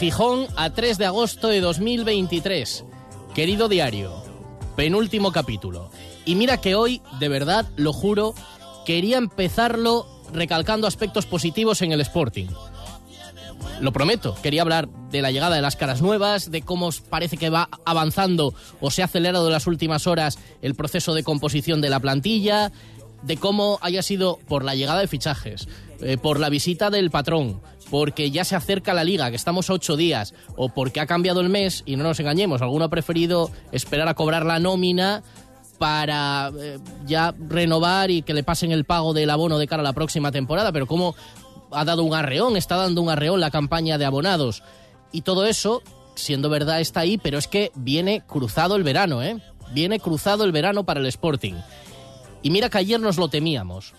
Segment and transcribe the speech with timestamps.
[0.00, 2.86] Gijón a 3 de agosto de 2023.
[3.34, 4.22] Querido diario,
[4.74, 5.90] penúltimo capítulo.
[6.24, 8.32] Y mira que hoy, de verdad, lo juro,
[8.86, 12.46] quería empezarlo recalcando aspectos positivos en el Sporting.
[13.82, 17.50] Lo prometo, quería hablar de la llegada de las caras nuevas, de cómo parece que
[17.50, 21.90] va avanzando o se ha acelerado en las últimas horas el proceso de composición de
[21.90, 22.72] la plantilla,
[23.22, 25.68] de cómo haya sido por la llegada de fichajes,
[26.00, 27.60] eh, por la visita del patrón,
[27.90, 31.48] porque ya se acerca la liga, que estamos ocho días, o porque ha cambiado el
[31.48, 35.22] mes, y no nos engañemos, alguno ha preferido esperar a cobrar la nómina
[35.78, 39.84] para eh, ya renovar y que le pasen el pago del abono de cara a
[39.84, 41.14] la próxima temporada, pero cómo
[41.72, 44.62] ha dado un arreón, está dando un arreón la campaña de abonados.
[45.10, 45.82] Y todo eso,
[46.14, 49.38] siendo verdad, está ahí, pero es que viene cruzado el verano, ¿eh?
[49.72, 51.54] Viene cruzado el verano para el Sporting.
[52.42, 53.94] Y mira que ayer nos lo temíamos.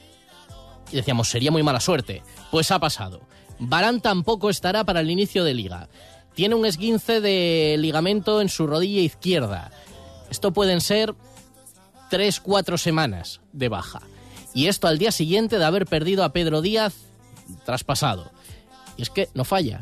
[0.91, 2.21] Y decíamos, sería muy mala suerte.
[2.51, 3.21] Pues ha pasado.
[3.61, 5.87] Barán tampoco estará para el inicio de liga.
[6.33, 9.71] Tiene un esguince de ligamento en su rodilla izquierda.
[10.31, 11.13] Esto pueden ser
[12.09, 14.01] tres, cuatro semanas de baja.
[14.55, 16.95] Y esto al día siguiente de haber perdido a Pedro Díaz
[17.63, 18.31] traspasado.
[18.97, 19.81] Y es que no falla.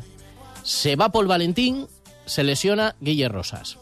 [0.62, 1.86] Se va Paul Valentín,
[2.26, 3.78] se lesiona Guille Rosas.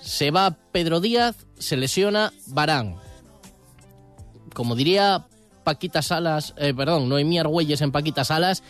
[0.00, 2.96] Se va Pedro Díaz, se lesiona Barán.
[4.54, 5.26] Como diría
[5.64, 8.62] Paquita Salas, eh, perdón, Noemí Argüelles en Paquita Salas,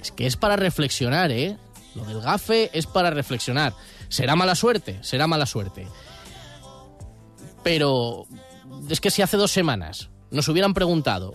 [0.00, 1.56] es que es para reflexionar, ¿eh?
[1.94, 3.74] Lo del gafe es para reflexionar.
[4.08, 4.98] ¿Será mala suerte?
[5.02, 5.86] Será mala suerte.
[7.62, 8.26] Pero
[8.88, 11.34] es que si hace dos semanas nos hubieran preguntado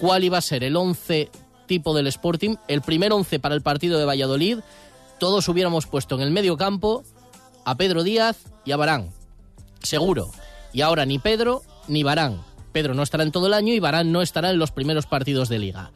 [0.00, 1.30] cuál iba a ser el 11
[1.66, 4.58] tipo del Sporting, el primer 11 para el partido de Valladolid,
[5.18, 7.04] todos hubiéramos puesto en el medio campo
[7.64, 9.10] a Pedro Díaz y a Barán.
[9.82, 10.30] Seguro.
[10.72, 12.42] Y ahora ni Pedro ni Barán.
[12.72, 15.48] Pedro no estará en todo el año y Barán no estará en los primeros partidos
[15.48, 15.90] de liga.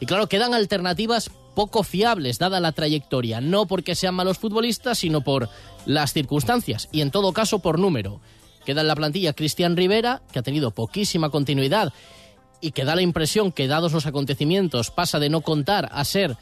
[0.00, 5.22] Y claro, quedan alternativas poco fiables dada la trayectoria, no porque sean malos futbolistas, sino
[5.22, 5.48] por
[5.86, 8.20] las circunstancias y en todo caso por número.
[8.64, 11.92] Queda en la plantilla Cristian Rivera, que ha tenido poquísima continuidad
[12.60, 16.36] y que da la impresión que dados los acontecimientos pasa de no contar a ser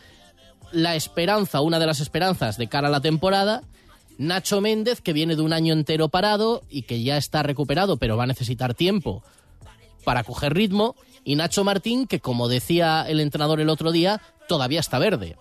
[0.70, 3.62] la esperanza, una de las esperanzas de cara a la temporada.
[4.18, 8.16] Nacho Méndez, que viene de un año entero parado y que ya está recuperado, pero
[8.16, 9.22] va a necesitar tiempo
[10.04, 10.94] para coger ritmo.
[11.24, 15.36] Y Nacho Martín, que como decía el entrenador el otro día, todavía está verde.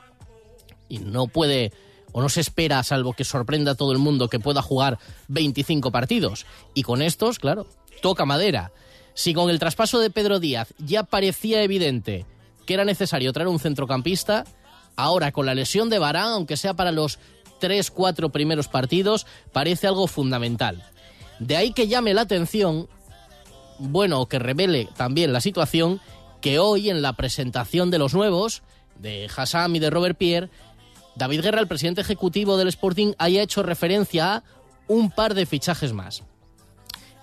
[0.89, 1.71] Y no puede,
[2.11, 4.99] o no se espera, salvo que sorprenda a todo el mundo, que pueda jugar
[5.29, 6.45] 25 partidos.
[6.73, 7.67] Y con estos, claro,
[8.01, 8.71] toca madera.
[9.13, 12.25] Si con el traspaso de Pedro Díaz ya parecía evidente
[12.65, 14.45] que era necesario traer un centrocampista,
[14.95, 17.19] ahora con la lesión de Barán, aunque sea para los
[17.59, 20.83] 3-4 primeros partidos, parece algo fundamental.
[21.39, 22.87] De ahí que llame la atención
[23.81, 25.99] bueno, que revele también la situación,
[26.39, 28.63] que hoy en la presentación de los nuevos,
[28.99, 30.49] de Hassam y de Robert Pierre,
[31.15, 34.43] David Guerra, el presidente ejecutivo del Sporting, haya hecho referencia a
[34.87, 36.23] un par de fichajes más.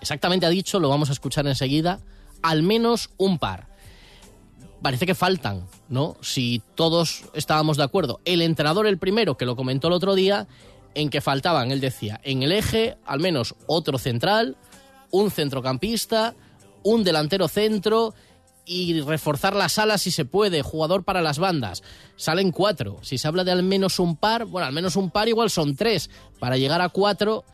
[0.01, 2.01] Exactamente ha dicho, lo vamos a escuchar enseguida,
[2.43, 3.69] al menos un par.
[4.83, 6.17] Parece que faltan, ¿no?
[6.21, 8.21] Si todos estábamos de acuerdo.
[8.25, 10.47] El entrenador, el primero, que lo comentó el otro día,
[10.95, 14.57] en que faltaban, él decía, en el eje, al menos otro central,
[15.11, 16.35] un centrocampista,
[16.83, 18.15] un delantero centro
[18.65, 21.83] y reforzar las alas si se puede, jugador para las bandas.
[22.17, 22.99] Salen cuatro.
[23.03, 25.75] Si se habla de al menos un par, bueno, al menos un par igual son
[25.75, 26.11] tres.
[26.39, 27.45] Para llegar a cuatro,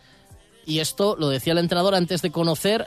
[0.67, 2.87] y esto lo decía el entrenador antes de conocer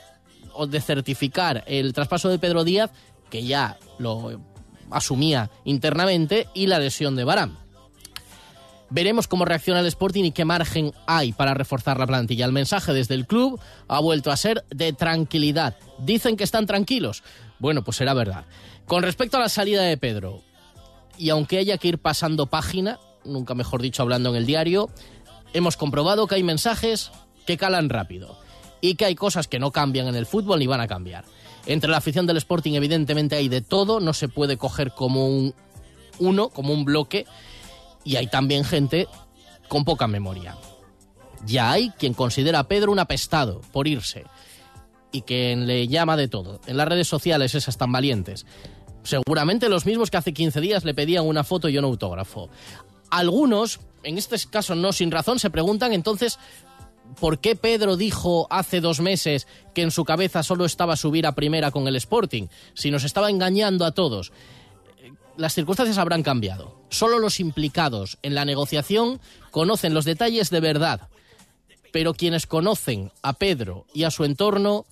[0.54, 2.92] o de certificar el traspaso de Pedro Díaz,
[3.30, 4.42] que ya lo
[4.90, 7.67] asumía internamente, y la lesión de Barán.
[8.90, 12.46] Veremos cómo reacciona el Sporting y qué margen hay para reforzar la plantilla.
[12.46, 15.76] El mensaje desde el club ha vuelto a ser de tranquilidad.
[16.00, 17.24] Dicen que están tranquilos.
[17.60, 18.46] Bueno, pues será verdad.
[18.86, 20.42] Con respecto a la salida de Pedro,
[21.18, 24.90] y aunque haya que ir pasando página, nunca mejor dicho hablando en el diario,
[25.54, 27.12] hemos comprobado que hay mensajes
[27.46, 28.38] que calan rápido
[28.80, 31.26] y que hay cosas que no cambian en el fútbol ni van a cambiar.
[31.66, 35.54] Entre la afición del Sporting evidentemente hay de todo, no se puede coger como un
[36.20, 37.26] uno, como un bloque,
[38.08, 39.08] y hay también gente
[39.68, 40.58] con poca memoria.
[41.46, 44.24] Ya hay quien considera a Pedro un apestado por irse
[45.12, 46.62] y quien le llama de todo.
[46.68, 48.46] En las redes sociales esas tan valientes.
[49.04, 52.50] Seguramente los mismos que hace 15 días le pedían una foto y un autógrafo.
[53.10, 56.40] Algunos, en este caso no sin razón, se preguntan entonces
[57.20, 61.36] ¿Por qué Pedro dijo hace dos meses que en su cabeza solo estaba subir a
[61.36, 62.48] primera con el Sporting?
[62.74, 64.32] Si nos estaba engañando a todos.
[65.38, 66.82] Las circunstancias habrán cambiado.
[66.90, 71.10] Solo los implicados en la negociación conocen los detalles de verdad.
[71.92, 74.88] Pero quienes conocen a Pedro y a su entorno,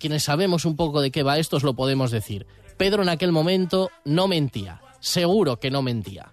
[0.00, 2.46] quienes sabemos un poco de qué va esto, os lo podemos decir.
[2.76, 6.32] Pedro en aquel momento no mentía, seguro que no mentía.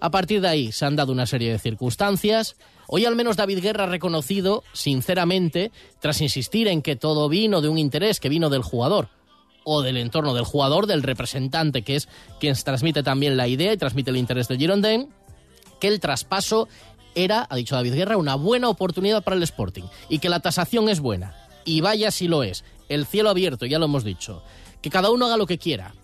[0.00, 2.56] A partir de ahí se han dado una serie de circunstancias.
[2.86, 5.70] Hoy al menos David Guerra ha reconocido, sinceramente,
[6.00, 9.10] tras insistir en que todo vino de un interés que vino del jugador
[9.64, 12.08] o del entorno del jugador, del representante, que es
[12.38, 15.08] quien transmite también la idea y transmite el interés del Girondin,
[15.80, 16.68] que el traspaso
[17.14, 20.88] era, ha dicho David Guerra, una buena oportunidad para el Sporting y que la tasación
[20.88, 21.34] es buena.
[21.64, 22.64] Y vaya si lo es.
[22.88, 24.42] El cielo abierto, ya lo hemos dicho
[24.84, 25.94] que cada uno haga lo que quiera.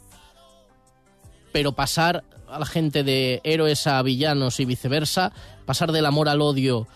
[1.53, 5.33] Pero pasar a la gente de héroes a villanos y viceversa,
[5.67, 6.89] pasar del amor al odio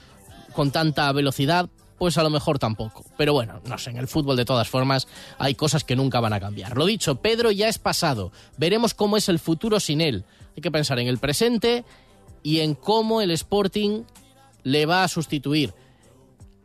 [0.54, 1.68] con tanta velocidad,
[1.98, 3.04] pues a lo mejor tampoco.
[3.16, 5.06] Pero bueno, no sé, en el fútbol de todas formas
[5.38, 6.76] hay cosas que nunca van a cambiar.
[6.76, 8.32] Lo dicho, Pedro ya es pasado.
[8.56, 10.24] Veremos cómo es el futuro sin él.
[10.56, 11.84] Hay que pensar en el presente
[12.42, 14.02] y en cómo el Sporting
[14.62, 15.74] le va a sustituir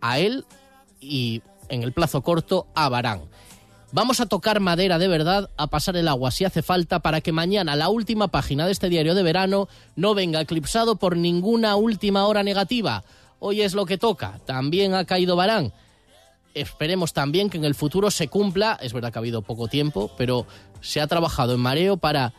[0.01, 0.45] a él
[0.99, 3.21] y en el plazo corto a Barán.
[3.91, 7.31] Vamos a tocar madera de verdad, a pasar el agua si hace falta, para que
[7.31, 12.27] mañana la última página de este diario de verano no venga eclipsado por ninguna última
[12.27, 13.03] hora negativa.
[13.39, 14.39] Hoy es lo que toca.
[14.45, 15.73] También ha caído Barán.
[16.53, 18.77] Esperemos también que en el futuro se cumpla.
[18.81, 20.45] Es verdad que ha habido poco tiempo, pero
[20.81, 22.33] se ha trabajado en mareo para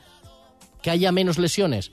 [0.82, 1.92] que haya menos lesiones.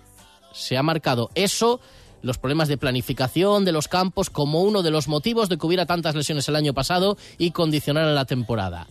[0.53, 1.79] Se ha marcado eso
[2.21, 5.85] los problemas de planificación de los campos como uno de los motivos de que hubiera
[5.85, 8.87] tantas lesiones el año pasado y condicionar la temporada.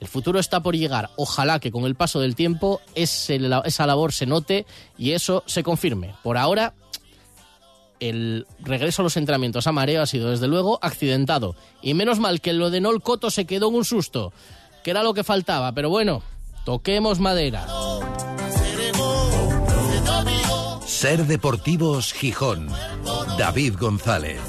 [0.00, 1.10] El futuro está por llegar.
[1.16, 4.64] Ojalá que con el paso del tiempo esa labor se note
[4.96, 6.14] y eso se confirme.
[6.22, 6.74] Por ahora,
[8.00, 11.56] el regreso a los entrenamientos a mareo ha sido desde luego accidentado.
[11.82, 14.32] Y menos mal que lo de Nol Coto se quedó en un susto,
[14.84, 15.72] que era lo que faltaba.
[15.72, 16.22] Pero bueno,
[16.64, 17.66] toquemos madera.
[20.86, 22.68] Ser Deportivos Gijón.
[23.38, 24.40] David González.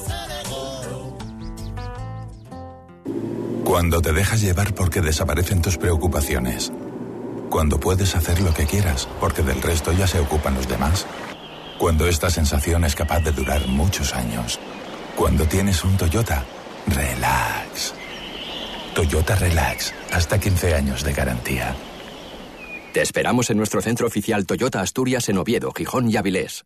[3.64, 6.72] Cuando te dejas llevar porque desaparecen tus preocupaciones.
[7.52, 11.06] Cuando puedes hacer lo que quieras porque del resto ya se ocupan los demás.
[11.80, 14.60] Cuando esta sensación es capaz de durar muchos años.
[15.16, 16.44] Cuando tienes un Toyota,
[16.88, 17.94] relax.
[18.94, 21.74] Toyota Relax, hasta 15 años de garantía.
[22.94, 26.66] Te esperamos en nuestro centro oficial Toyota Asturias en Oviedo, Gijón y Avilés.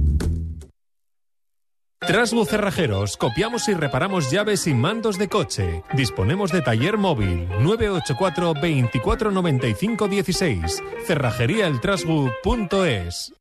[2.07, 5.83] Trasbu Cerrajeros, copiamos y reparamos llaves y mandos de coche.
[5.93, 10.81] Disponemos de taller móvil 984 2495 16.
[11.05, 13.35] Cerrajeríaeltrasbu.es.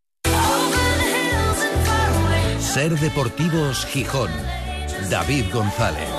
[2.59, 4.31] Ser Deportivos Gijón.
[5.09, 6.11] David González.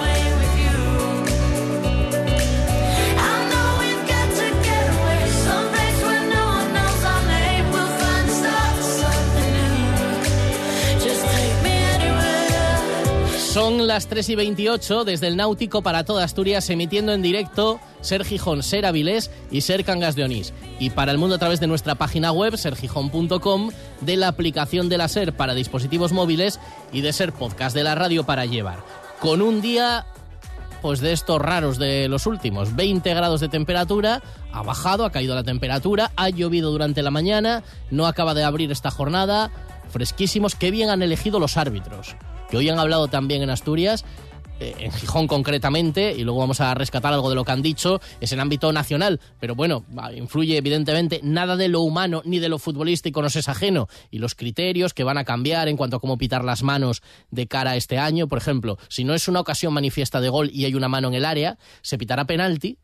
[13.54, 18.24] Son las 3 y 28 desde el Náutico para toda Asturias, emitiendo en directo Ser
[18.24, 20.54] Gijón, Ser Avilés y Ser Cangas de Onís.
[20.80, 24.98] Y para el mundo a través de nuestra página web, sergijón.com, de la aplicación de
[24.98, 26.62] la Ser para dispositivos móviles
[26.94, 28.86] y de Ser Podcast de la radio para llevar.
[29.20, 30.06] Con un día
[30.82, 35.36] pues de estos raros de los últimos, 20 grados de temperatura, ha bajado, ha caído
[35.36, 39.52] la temperatura, ha llovido durante la mañana, no acaba de abrir esta jornada,
[39.90, 42.16] fresquísimos, qué bien han elegido los árbitros
[42.52, 44.04] que hoy han hablado también en Asturias,
[44.60, 48.02] eh, en Gijón concretamente, y luego vamos a rescatar algo de lo que han dicho,
[48.20, 52.60] es en ámbito nacional, pero bueno, influye evidentemente, nada de lo humano ni de lo
[52.60, 56.18] futbolístico nos es ajeno, y los criterios que van a cambiar en cuanto a cómo
[56.18, 59.74] pitar las manos de cara a este año, por ejemplo, si no es una ocasión
[59.74, 62.80] manifiesta de gol y hay una mano en el área, se pitará penalti,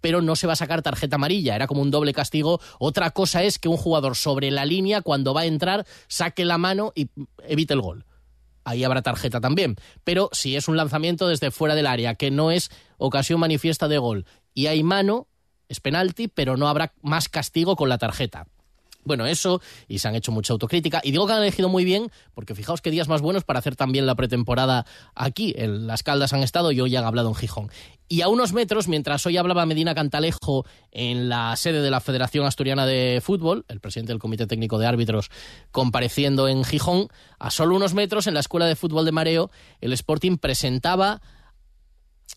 [0.00, 2.60] pero no se va a sacar tarjeta amarilla, era como un doble castigo.
[2.78, 6.56] Otra cosa es que un jugador sobre la línea, cuando va a entrar, saque la
[6.56, 7.08] mano y
[7.48, 8.04] evite el gol
[8.68, 9.76] ahí habrá tarjeta también.
[10.04, 13.98] Pero si es un lanzamiento desde fuera del área, que no es ocasión manifiesta de
[13.98, 15.28] gol, y hay mano,
[15.68, 18.46] es penalti, pero no habrá más castigo con la tarjeta.
[19.08, 21.00] Bueno, eso, y se han hecho mucha autocrítica.
[21.02, 23.74] Y digo que han elegido muy bien, porque fijaos qué días más buenos para hacer
[23.74, 24.86] también la pretemporada
[25.16, 25.54] aquí.
[25.56, 27.70] En Las Caldas han estado y hoy han hablado en Gijón.
[28.10, 32.46] Y a unos metros, mientras hoy hablaba Medina Cantalejo en la sede de la Federación
[32.46, 35.30] Asturiana de Fútbol, el presidente del Comité Técnico de Árbitros
[35.72, 39.50] compareciendo en Gijón, a solo unos metros en la Escuela de Fútbol de Mareo,
[39.80, 41.20] el Sporting presentaba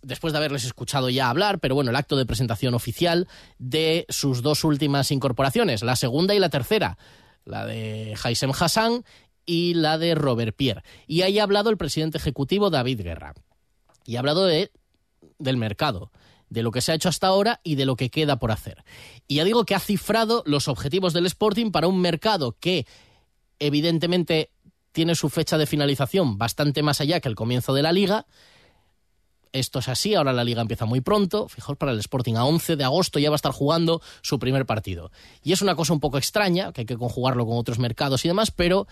[0.02, 3.28] después de haberles escuchado ya hablar, pero bueno, el acto de presentación oficial
[3.60, 6.98] de sus dos últimas incorporaciones, la segunda y la tercera,
[7.46, 9.04] la de Haisem Hassan
[9.46, 10.84] y la de Robert Pierre.
[11.08, 13.34] Y ahí ha hablado el presidente ejecutivo David Guerra.
[14.06, 14.72] Y ha hablado de,
[15.38, 16.12] del mercado,
[16.50, 18.84] de lo que se ha hecho hasta ahora y de lo que queda por hacer.
[19.28, 22.86] Y ya digo que ha cifrado los objetivos del Sporting para un mercado que
[23.60, 24.52] evidentemente
[24.92, 28.26] tiene su fecha de finalización bastante más allá que el comienzo de la liga,
[29.54, 32.76] esto es así, ahora la liga empieza muy pronto, fijaos para el Sporting, a 11
[32.76, 35.12] de agosto ya va a estar jugando su primer partido.
[35.44, 38.28] Y es una cosa un poco extraña, que hay que conjugarlo con otros mercados y
[38.28, 38.88] demás, pero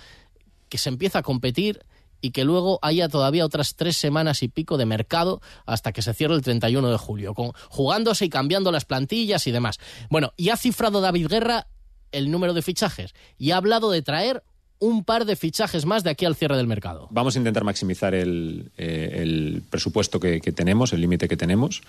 [0.68, 1.86] que se empieza a competir
[2.22, 6.13] y que luego haya todavía otras tres semanas y pico de mercado hasta que se
[6.13, 9.80] cierre el 31 de julio, con, jugándose y cambiando las plantillas y demás.
[10.10, 11.68] Bueno, y ha cifrado David Guerra
[12.12, 14.44] el número de fichajes y ha hablado de traer
[14.79, 17.07] un par de fichajes más de aquí al cierre del mercado.
[17.12, 21.81] Vamos a intentar maximizar el, eh, presupuesto que, tenemos, el límite que tenemos,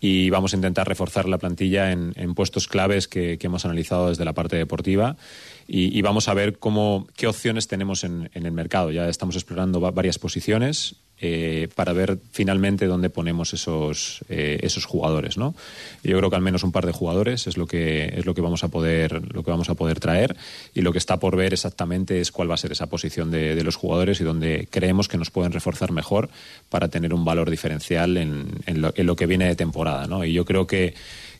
[0.00, 4.32] y vamos a intentar reforzar la plantilla en, puestos claves que, hemos analizado desde la
[4.32, 5.16] parte deportiva.
[5.66, 8.90] Y, vamos a ver cómo, qué opciones tenemos en, en el mercado.
[8.90, 15.38] Ya estamos explorando varias posiciones eh, para ver finalmente dónde ponemos esos, eh, esos jugadores,
[15.38, 15.54] ¿no?
[16.02, 18.40] Yo creo que al menos un par de jugadores es lo que es lo que
[18.40, 20.36] vamos a poder lo que vamos a poder traer
[20.74, 23.62] y lo que está por ver exactamente es cuál va a ser esa posición de,
[23.62, 26.30] los jugadores y dónde creemos que nos pueden reforzar mejor
[26.68, 30.24] para tener un valor diferencial en, lo, que viene de temporada, ¿no?
[30.24, 30.94] Y yo creo que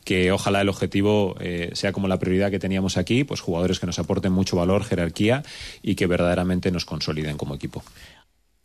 [0.04, 3.86] que ojalá el objetivo eh, sea como la prioridad que teníamos aquí, pues jugadores que
[3.86, 5.42] nos aporten mucho valor, jerarquía
[5.82, 7.82] y que verdaderamente nos consoliden como equipo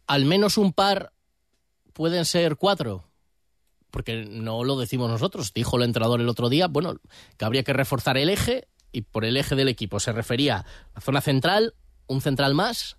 [0.10, 1.14] al menos un par
[1.94, 3.06] pueden ser cuatro.
[3.92, 5.54] Porque no lo decimos nosotros.
[5.54, 6.96] Dijo el entrenador el otro día, bueno,
[7.38, 10.66] que habría que reforzar el eje y por el eje del equipo se refería a
[10.96, 11.76] la zona central,
[12.08, 12.98] un central más,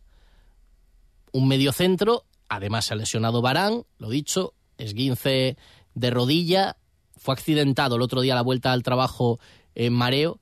[1.32, 5.56] un medio centro, además se ha lesionado Barán, lo dicho, esguince
[5.94, 6.76] de rodilla,
[7.16, 9.40] fue accidentado el otro día a la vuelta al trabajo
[9.74, 10.40] en mareo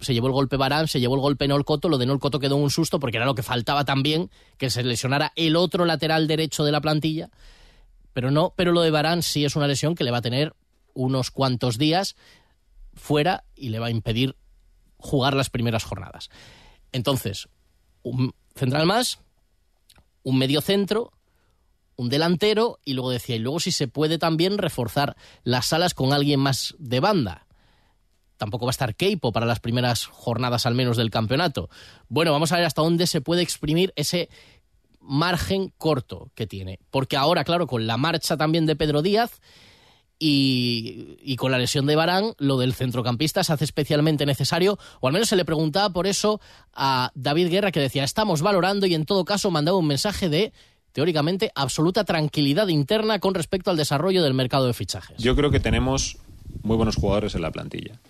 [0.00, 2.70] se llevó el golpe Barán, se llevó el golpe Nolcoto, lo de Nolcoto quedó un
[2.70, 6.72] susto porque era lo que faltaba también, que se lesionara el otro lateral derecho de
[6.72, 7.30] la plantilla,
[8.12, 10.54] pero no, pero lo de Barán sí es una lesión que le va a tener
[10.94, 12.16] unos cuantos días
[12.94, 14.36] fuera y le va a impedir
[14.96, 16.28] jugar las primeras jornadas.
[16.92, 17.48] Entonces,
[18.02, 19.20] un central más,
[20.22, 21.12] un medio centro,
[21.96, 26.12] un delantero y luego decía, y luego si se puede también reforzar las salas con
[26.12, 27.47] alguien más de banda
[28.38, 31.68] tampoco va a estar Keipo para las primeras jornadas al menos del campeonato.
[32.08, 34.30] Bueno, vamos a ver hasta dónde se puede exprimir ese
[35.00, 36.78] margen corto que tiene.
[36.90, 39.40] Porque ahora, claro, con la marcha también de Pedro Díaz
[40.18, 45.12] y, con la lesión de Barán, lo del centrocampista se hace especialmente necesario, o al
[45.12, 46.40] menos se le preguntaba por eso
[46.72, 50.52] a David Guerra, que decía, estamos valorando y en todo caso mandaba un mensaje de
[50.92, 55.16] teóricamente absoluta tranquilidad interna con respecto al desarrollo del mercado de fichajes.
[55.18, 56.18] Yo creo que tenemos
[56.62, 58.00] muy buenos jugadores en la plantilla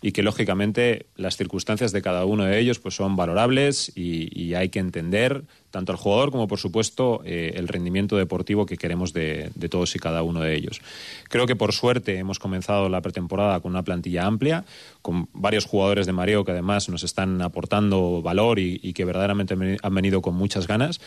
[0.00, 4.28] y que lógicamente las circunstancias de cada uno de ellos pues son valorables y,
[4.58, 9.12] hay que entender tanto al jugador como por supuesto eh, el rendimiento deportivo que queremos
[9.12, 10.80] de, todos y cada uno de ellos.
[11.28, 14.64] Creo que por suerte hemos comenzado la pretemporada con una plantilla amplia,
[15.02, 19.54] con varios jugadores de mareo que además nos están aportando valor y, y que verdaderamente
[19.82, 21.00] han venido con muchas ganas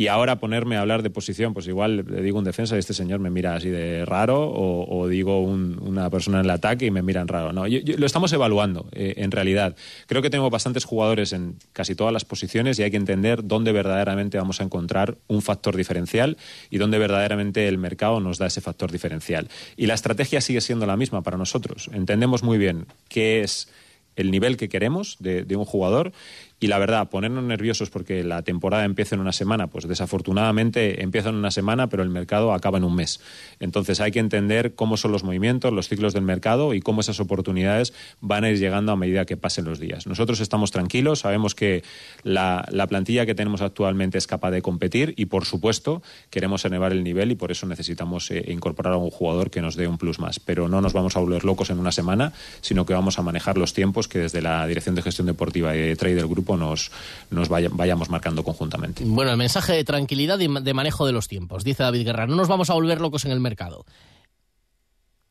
[0.00, 2.94] y ahora ponerme a hablar de posición, pues igual le digo un defensa y este
[2.94, 7.02] señor me mira así de raro, o, digo una persona en el ataque y me
[7.02, 7.52] miran raro.
[7.52, 9.76] No, lo estamos evaluando, eh, en realidad.
[10.06, 13.72] Creo que tengo bastantes jugadores en casi todas las posiciones y hay que entender dónde
[13.72, 16.38] verdaderamente vamos a encontrar un factor diferencial
[16.70, 19.50] y dónde verdaderamente el mercado nos da ese factor diferencial.
[19.76, 21.90] Y la estrategia sigue siendo la misma para nosotros.
[21.92, 23.68] Entendemos muy bien qué es
[24.16, 26.12] el nivel que queremos de un jugador
[26.62, 31.30] y la verdad, ponernos nerviosos porque la temporada empieza en una semana, pues desafortunadamente empieza
[31.30, 33.20] en una semana, pero el mercado acaba en un mes.
[33.60, 37.18] Entonces hay que entender cómo son los movimientos, los ciclos del mercado y cómo esas
[37.18, 40.06] oportunidades van a ir llegando a medida que pasen los días.
[40.06, 41.82] Nosotros estamos tranquilos, sabemos que
[42.24, 47.04] la, plantilla que tenemos actualmente es capaz de competir y, por supuesto, queremos elevar el
[47.04, 50.18] nivel y por eso necesitamos eh, incorporar a un jugador que nos dé un plus
[50.18, 50.40] más.
[50.40, 53.56] Pero no nos vamos a volver locos en una semana, sino que vamos a manejar
[53.56, 56.90] los tiempos que desde la Dirección de Gestión Deportiva de Trade del Grupo nos,
[57.30, 59.04] vayamos marcando conjuntamente.
[59.04, 62.26] Bueno, el mensaje de tranquilidad y de manejo de los tiempos, dice David Guerra.
[62.26, 63.84] No nos vamos a volver locos en el mercado.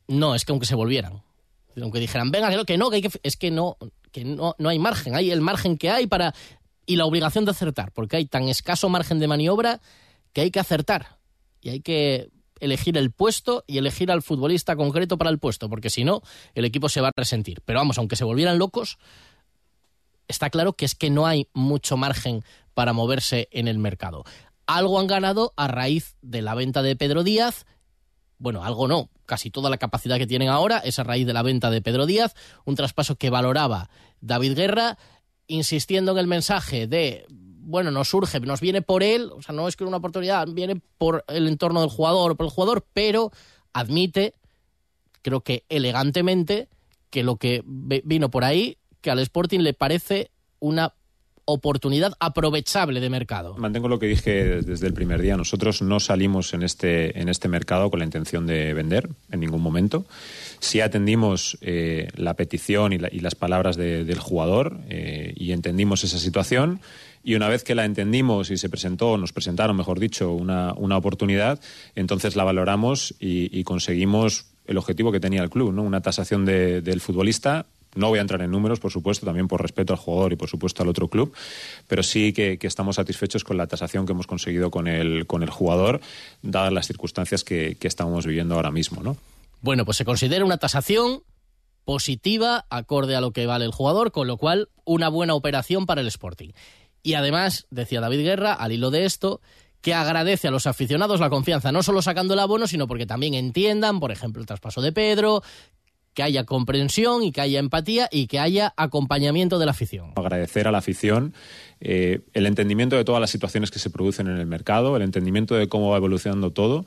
[0.07, 1.21] No, es que aunque se volvieran,
[1.81, 3.77] aunque dijeran, venga, que no, que, no, que, es que no,
[4.11, 6.33] que no, no hay margen, hay el margen que hay para
[6.85, 9.79] y la obligación de acertar, porque hay tan escaso margen de maniobra
[10.33, 11.19] que hay que acertar
[11.61, 15.89] y hay que elegir el puesto y elegir al futbolista concreto para el puesto, porque
[15.89, 16.21] si no,
[16.55, 17.61] el equipo se va a resentir.
[17.63, 18.97] Pero vamos, aunque se volvieran locos,
[20.29, 24.23] está claro que es que no hay mucho margen para moverse en el mercado.
[24.65, 27.65] Algo han ganado a raíz de la venta de Pedro Díaz.
[28.37, 29.09] Bueno, algo no.
[29.25, 32.05] Casi toda la capacidad que tienen ahora es a raíz de la venta de Pedro
[32.05, 33.89] Díaz, un traspaso que valoraba
[34.21, 34.97] David Guerra,
[35.47, 37.25] insistiendo en el mensaje de
[37.69, 40.81] bueno, nos surge, nos viene por él, o sea, no es que una oportunidad, viene
[40.97, 43.31] por el entorno del jugador por el jugador, pero
[43.73, 44.33] admite,
[45.21, 46.67] creo que elegantemente,
[47.11, 50.93] que lo que vino por ahí, que al Sporting le parece una
[51.51, 53.55] oportunidad aprovechable de mercado.
[53.57, 55.35] Mantengo lo que dije desde el primer día.
[55.35, 59.61] Nosotros no salimos en este, en este mercado con la intención de vender en ningún
[59.61, 60.05] momento.
[60.59, 66.81] Sí atendimos eh, la petición y, las palabras del jugador eh, y entendimos esa situación
[67.23, 70.97] y una vez que la entendimos y se presentó, nos presentaron, mejor dicho, una, una
[70.97, 71.59] oportunidad,
[71.95, 75.83] entonces la valoramos y, conseguimos el objetivo que tenía el club, ¿no?
[75.83, 77.65] Una tasación del futbolista
[77.95, 80.49] no voy a entrar en números, por supuesto, también por respeto al jugador y por
[80.49, 81.33] supuesto al otro club,
[81.87, 85.49] pero sí que, estamos satisfechos con la tasación que hemos conseguido con el, con el
[85.49, 86.01] jugador,
[86.41, 89.01] dadas las circunstancias que, que estamos viviendo ahora mismo.
[89.01, 89.17] ¿no?
[89.61, 91.23] Bueno, pues se considera una tasación
[91.83, 96.01] positiva, acorde a lo que vale el jugador, con lo cual una buena operación para
[96.01, 96.49] el Sporting.
[97.01, 99.41] Y además, decía David Guerra, al hilo de esto,
[99.81, 103.33] que agradece a los aficionados la confianza, no solo sacando el abono, sino porque también
[103.33, 105.41] entiendan, por ejemplo, el traspaso de Pedro,
[106.19, 110.11] que haya comprensión y que haya empatía y que haya acompañamiento de la afición.
[110.17, 111.33] Agradecer a la afición
[111.79, 115.55] eh, el entendimiento de todas las situaciones que se producen en el mercado, el entendimiento
[115.55, 116.85] de cómo va evolucionando todo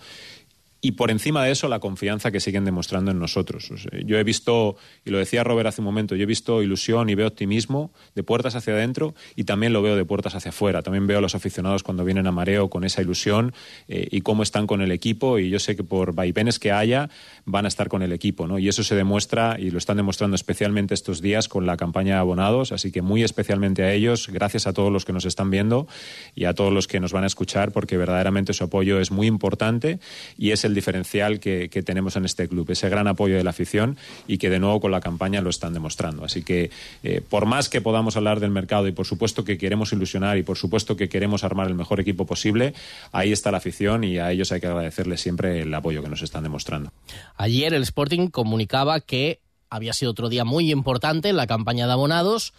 [0.84, 3.70] y por encima de eso la confianza que siguen demostrando en nosotros.
[4.04, 7.14] yo he visto, y lo decía Robert hace un momento, yo he visto ilusión y
[7.14, 10.82] veo optimismo de puertas hacia adentro y también lo veo de puertas hacia afuera.
[10.82, 13.54] También veo a los aficionados cuando vienen a mareo con esa ilusión
[13.86, 17.08] eh, y cómo están con el equipo y yo sé que por vaivenes que haya
[17.44, 18.48] van a estar con el equipo.
[18.48, 18.58] ¿no?
[18.58, 22.20] Y eso se demuestra y lo están demostrando especialmente estos días con la campaña de
[22.20, 25.86] abonados, así que muy especialmente a ellos, gracias a todos los que nos están viendo
[26.34, 29.28] y a todos los que nos van a escuchar porque verdaderamente su apoyo es muy
[29.28, 30.00] importante
[30.36, 33.96] y es el diferencial que, tenemos en este club, ese gran apoyo de la afición
[34.26, 36.24] y que de nuevo con la campaña lo están demostrando.
[36.24, 36.70] Así que
[37.02, 40.42] eh, por más que podamos hablar del mercado y por supuesto que queremos ilusionar y
[40.42, 42.74] por supuesto que queremos armar el mejor equipo posible,
[43.12, 46.22] ahí está la afición y a ellos hay que agradecerles siempre el apoyo que nos
[46.22, 46.92] están demostrando.
[47.36, 51.92] Ayer el Sporting comunicaba que había sido otro día muy importante en la campaña de
[51.92, 52.52] abonados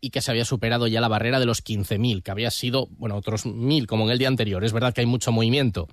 [0.00, 3.16] y que se había superado ya la barrera de los 15.000, que había sido, bueno,
[3.16, 4.64] otros 1.000 como en el día anterior.
[4.64, 5.88] Es verdad que hay mucho movimiento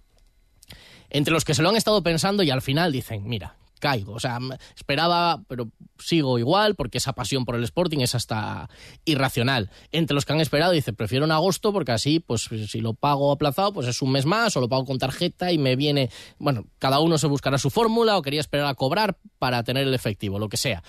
[1.13, 4.13] entre los que se lo han estado pensando y al final dicen, mira, caigo.
[4.13, 4.39] O sea,
[4.78, 8.69] esperaba, pero sigo igual porque esa pasión por el Sporting es hasta
[9.04, 9.69] irracional.
[9.91, 13.32] Entre los que han esperado, dice, prefiero en agosto porque así, pues si lo pago
[13.32, 16.65] aplazado, pues es un mes más o lo pago con tarjeta y me viene, bueno,
[16.80, 20.39] cada uno se buscará su fórmula o quería esperar a cobrar para tener el efectivo,
[20.39, 20.82] lo que sea.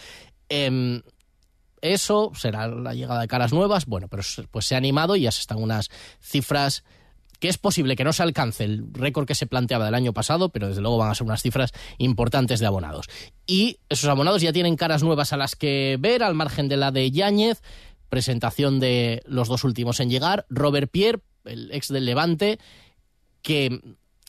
[0.49, 1.03] Em,
[1.81, 5.33] eso será la llegada de caras nuevas, bueno, pero pues se ha animado y ya
[5.33, 6.85] se están unas cifras
[7.45, 10.49] que es posible que no se alcance el récord que se planteaba del año pasado,
[10.49, 13.05] pero desde luego van a ser unas cifras importantes de abonados.
[13.47, 16.91] Y esos abonados ya tienen caras nuevas a las que ver, al margen de la
[16.91, 17.61] de Yáñez,
[18.09, 22.59] presentación de los dos últimos en llegar, Robert Pierre, el ex del Levante,
[23.43, 23.79] que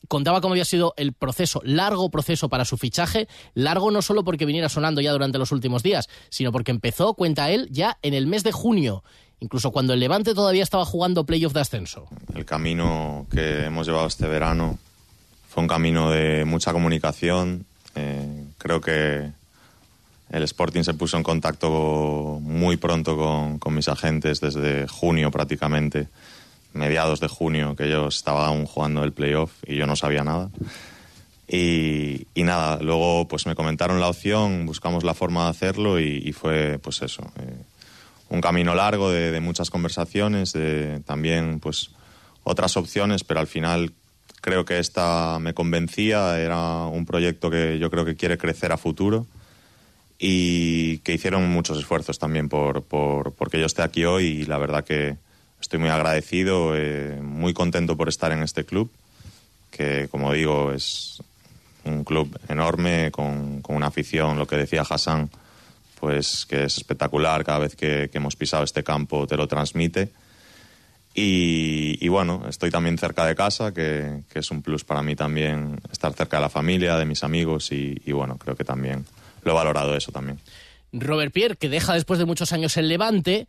[0.09, 4.45] contaba cómo había sido el proceso, largo proceso para su fichaje, largo no solo porque
[4.45, 8.27] viniera sonando ya durante los últimos días, sino porque empezó, cuenta él, ya en el
[8.27, 9.05] mes de junio
[9.39, 12.07] incluso cuando el Levante todavía estaba jugando playoff de ascenso.
[12.33, 14.77] El camino que hemos llevado este verano
[15.49, 17.65] fue un camino de mucha comunicación.
[17.95, 19.31] Eh, creo que
[20.29, 26.07] el Sporting se puso en contacto muy pronto con, mis agentes, desde junio prácticamente,
[26.73, 30.49] mediados de junio, que ellos estaban aún jugando el playoff y yo no sabía nada.
[31.47, 36.79] Y, nada, luego pues me comentaron la opción, buscamos la forma de hacerlo y, fue
[36.79, 37.31] pues eso.
[37.39, 37.55] Eh,
[38.29, 41.91] un camino largo de, muchas conversaciones, de también pues
[42.43, 43.93] otras opciones, pero al final
[44.41, 48.77] creo que esta me convencía, era un proyecto que yo creo que quiere crecer a
[48.77, 49.25] futuro
[50.17, 54.57] y que hicieron muchos esfuerzos también por, por porque yo esté aquí hoy y la
[54.57, 55.17] verdad que
[55.59, 58.91] estoy muy agradecido, eh, muy contento por estar en este club,
[59.71, 61.21] que como digo es
[61.83, 65.29] un club enorme, con, con una afición, lo que decía Hassan,
[65.99, 70.11] pues que es espectacular cada vez que, hemos pisado este campo te lo transmite
[71.13, 76.13] y, bueno estoy también cerca de casa que, es un plus para mí también estar
[76.13, 79.05] cerca de la familia de mis amigos y, bueno creo que también
[79.43, 80.39] lo he valorado eso también
[80.91, 83.47] Robert Pierre, que deja después de muchos años el Levante,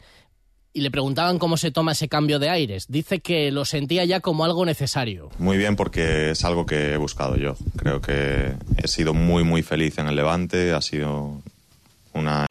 [0.77, 2.85] y le preguntaban cómo se toma ese cambio de aires.
[2.91, 5.31] Dice que lo sentía ya como algo necesario.
[5.39, 7.57] Muy bien porque es algo que he buscado yo.
[7.77, 11.41] Creo que he sido muy muy feliz en el Levante, ha sido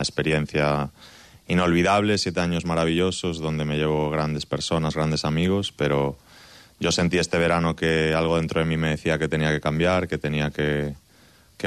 [0.05, 0.89] experiencia
[1.47, 6.17] inolvidable, siete años maravillosos donde me llevo grandes personas, grandes amigos, pero
[6.79, 10.07] yo sentí este verano que algo dentro de mí me decía que tenía que cambiar,
[10.07, 10.95] que tenía que,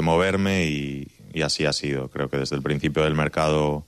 [0.01, 2.09] moverme y así ha sido.
[2.09, 3.85] Creo que desde el principio del mercado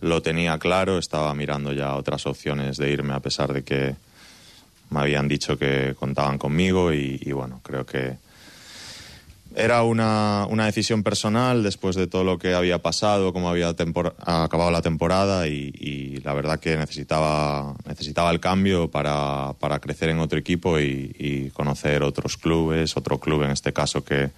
[0.00, 3.96] lo tenía claro, estaba mirando ya otras opciones de irme a pesar de que
[4.90, 8.16] me habían dicho que contaban conmigo y, bueno, creo que
[9.58, 14.70] era una, una, decisión personal después de todo lo que había pasado, cómo había acabado
[14.70, 20.38] la temporada y, la verdad que necesitaba, necesitaba el cambio para, para crecer en otro
[20.38, 24.30] equipo y, conocer otros clubes, otro club en este caso que,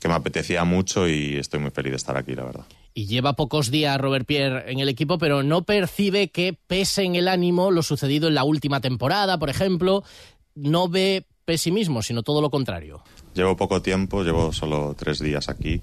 [0.00, 3.34] que me apetecía mucho y estoy muy feliz de estar aquí, la verdad y lleva
[3.34, 7.70] pocos días Robert Pierre en el equipo, pero no percibe que pese en el ánimo
[7.70, 10.02] lo sucedido en la última temporada, por ejemplo.
[10.56, 13.04] No ve pesimismo, sino todo lo contrario.
[13.38, 15.80] Llevo poco tiempo, llevo solo tres días aquí,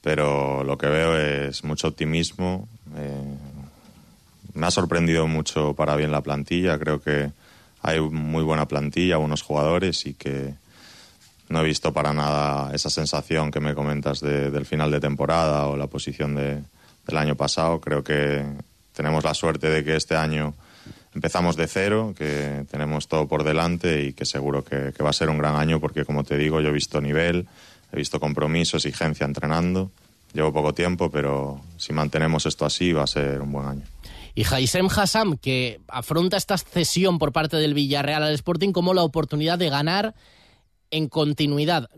[0.00, 2.70] pero lo que veo es mucho optimismo.
[2.96, 3.36] Eh,
[4.54, 6.78] me ha sorprendido mucho para bien la plantilla.
[6.78, 7.32] Creo que
[7.82, 10.54] hay muy buena plantilla, buenos jugadores y que
[11.50, 15.76] no he visto para nada esa sensación que me comentas del final de temporada o
[15.76, 16.62] la posición de,
[17.06, 17.78] del año pasado.
[17.82, 18.42] Creo que
[18.94, 20.54] tenemos la suerte de que este año
[21.14, 25.28] empezamos de cero, que tenemos todo por delante y que seguro que, va a ser
[25.28, 27.48] un gran año porque, como te digo, yo he visto nivel,
[27.92, 29.90] he visto compromiso, exigencia entrenando.
[30.32, 33.82] Llevo poco tiempo, pero si mantenemos esto así va a ser un buen año.
[34.34, 39.02] Y Haisem Hassam, que afronta esta cesión por parte del Villarreal al Sporting como la
[39.02, 40.14] oportunidad de ganar
[40.92, 41.88] en continuidad.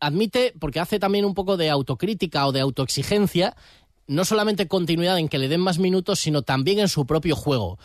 [0.00, 3.54] Admite, porque hace también un poco de autocrítica o de autoexigencia,
[4.06, 7.78] no solamente continuidad en que le den más minutos, sino también en su propio juego.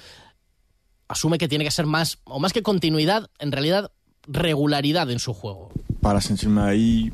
[1.10, 3.92] Asume que tiene que ser más, o más que continuidad, en realidad
[4.28, 5.72] regularidad en su juego.
[6.02, 7.12] Para sentirme ahí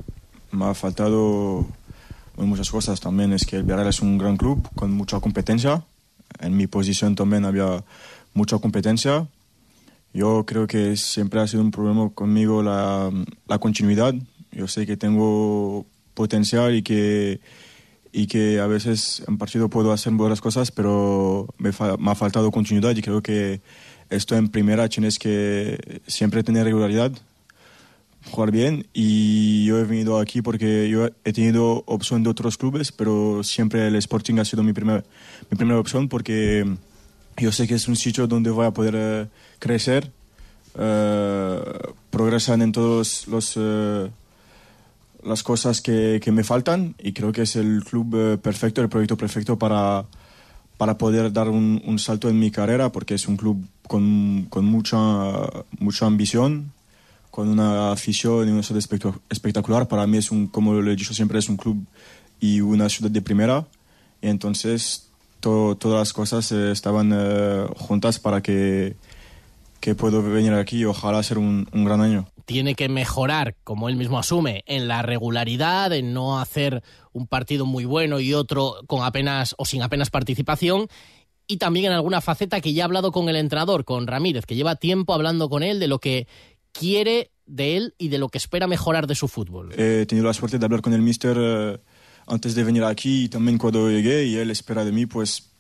[0.51, 1.65] me ha faltado
[2.37, 3.33] muchas cosas también.
[3.33, 5.83] Es que el Villarreal es un gran club con mucha competencia.
[6.39, 7.83] En mi posición también había
[8.33, 9.27] mucha competencia
[10.15, 13.11] yo creo que siempre ha sido un problema conmigo la,
[13.47, 14.15] la continuidad.
[14.53, 17.41] Yo sé que tengo potencial y que,
[18.13, 22.49] y que a veces en partido puedo hacer buenas cosas, pero me, me, ha faltado
[22.49, 23.59] continuidad y creo que
[24.09, 27.11] esto en primera tienes que siempre tener regularidad,
[28.31, 28.87] jugar bien.
[28.93, 33.87] Y yo he venido aquí porque yo he tenido opción de otros clubes, pero siempre
[33.87, 35.05] el Sporting ha sido mi, primer,
[35.49, 36.65] mi primera opción porque
[37.37, 39.27] yo sé que es un sitio donde voy a poder eh,
[39.59, 40.11] crecer,
[40.77, 41.61] eh,
[42.09, 43.25] progresar en todas
[43.57, 44.09] eh,
[45.23, 49.17] las cosas que, que, me faltan y creo que es el club perfecto, el proyecto
[49.17, 50.05] perfecto para,
[50.77, 54.65] para poder dar un, un, salto en mi carrera porque es un club con, con
[54.65, 54.97] mucha,
[55.79, 56.71] mucha ambición,
[57.31, 58.83] con una afición y un ciudad
[59.29, 59.87] espectacular.
[59.87, 61.85] Para mí es un, como lo he dicho siempre, es un club
[62.39, 63.65] y una ciudad de primera.
[64.21, 68.95] Y entonces todas las cosas eh, estaban eh, juntas para que,
[69.79, 72.27] que puedo venir aquí y ojalá ser un, un, gran año.
[72.45, 77.65] Tiene que mejorar, como él mismo asume, en la regularidad, en no hacer un partido
[77.65, 80.87] muy bueno y otro con apenas o sin apenas participación.
[81.47, 84.55] Y también en alguna faceta que ya ha hablado con el entrenador, con Ramírez, que
[84.55, 86.27] lleva tiempo hablando con él de lo que
[86.71, 89.73] quiere de él y de lo que espera mejorar de su fútbol.
[89.77, 91.37] He tenido la suerte de hablar con el mister.
[91.39, 91.77] Eh,
[92.27, 95.51] antes de venir aquí y también cuando llegué y él espera de mí pues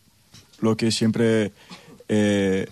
[0.59, 1.51] lo que siempre
[2.07, 2.65] he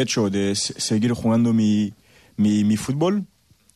[0.00, 1.92] hecho de seguir jugando mi,
[2.36, 3.24] mi, mi, fútbol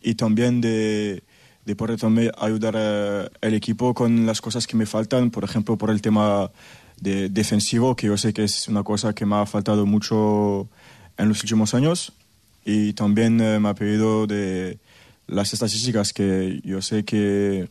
[0.03, 1.23] y también de,
[1.65, 5.91] de poder también ayudar al equipo con las cosas que me faltan, por ejemplo por
[5.91, 6.51] el tema
[7.01, 10.69] de defensivo que yo sé que es una cosa que me ha faltado mucho
[11.17, 12.13] en los últimos años.
[12.65, 14.79] Y también eh, me ha pedido de
[15.27, 17.69] las estadísticas que yo sé que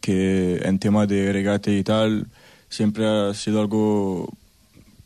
[0.00, 2.26] que en tema de regate y tal
[2.68, 4.32] siempre ha sido algo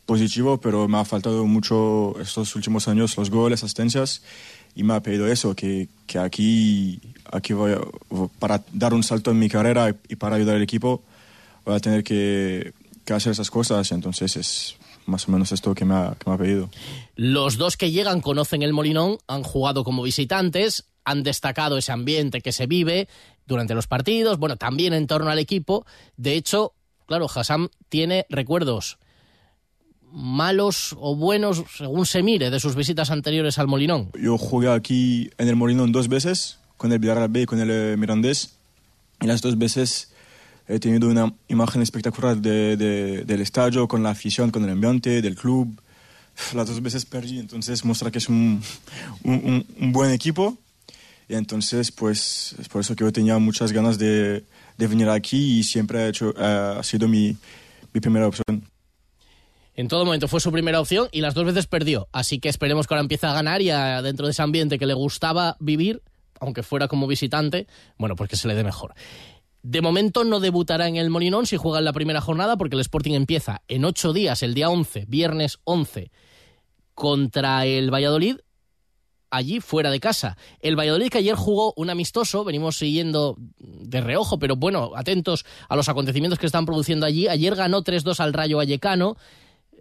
[0.05, 4.21] positivo, pero me ha faltado mucho estos últimos años los goles, asistencias,
[4.75, 6.99] y me ha pedido eso, que, que aquí,
[7.31, 7.75] aquí voy
[8.39, 11.01] para dar un salto en mi carrera y para ayudar al equipo,
[11.65, 12.73] voy a tener que,
[13.05, 16.35] que hacer esas cosas, entonces es más o menos esto que me, ha, que me
[16.35, 16.69] ha pedido.
[17.15, 22.41] Los dos que llegan conocen el Molinón, han jugado como visitantes, han destacado ese ambiente
[22.41, 23.07] que se vive
[23.45, 25.85] durante los partidos, bueno, también en torno al equipo.
[26.17, 26.73] De hecho,
[27.07, 28.97] claro, Hassam tiene recuerdos
[30.13, 34.11] malos o buenos, según se mire, de sus visitas anteriores al Molinón.
[34.21, 37.69] Yo jugué aquí en el Molinón dos veces, con el Villarreal B y con el
[37.71, 38.57] eh, Mirandés.
[39.21, 40.10] Y las dos veces
[40.73, 45.21] he tenido una imagen espectacular de- de- del estadio, con la afición, con el ambiente,
[45.21, 45.79] del club.
[46.53, 48.61] Las dos veces perdí, entonces muestra que es un,
[49.23, 50.57] un- un- un buen equipo.
[51.29, 54.43] Y entonces, pues, es por eso que yo tenía muchas ganas de,
[54.77, 57.35] de venir aquí y siempre ha, hecho, ha sido mi,
[57.93, 58.63] mi primera opción.
[59.75, 62.07] En todo momento fue su primera opción y las dos veces perdió.
[62.11, 64.85] Así que esperemos que ahora empiece a ganar y a- dentro de ese ambiente que
[64.85, 66.01] le gustaba vivir,
[66.39, 68.93] aunque fuera como visitante, bueno, pues que se le dé mejor.
[69.63, 72.81] De momento no debutará en el Molinón si juega en la primera jornada porque el
[72.81, 76.11] Sporting empieza en ocho días, el día 11, viernes 11,
[76.95, 78.37] contra el Valladolid,
[79.29, 80.37] allí fuera de casa.
[80.59, 85.75] El Valladolid que ayer jugó un amistoso, venimos siguiendo de reojo, pero bueno, atentos a
[85.75, 87.27] los acontecimientos que están produciendo allí.
[87.27, 89.15] Ayer ganó 3-2 al Rayo Vallecano.